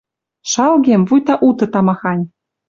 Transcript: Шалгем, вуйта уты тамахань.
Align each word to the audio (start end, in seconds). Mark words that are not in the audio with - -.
Шалгем, 0.51 1.01
вуйта 1.09 1.35
уты 1.47 1.65
тамахань. 1.73 2.25